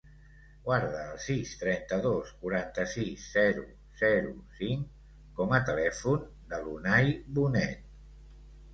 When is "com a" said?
5.39-5.63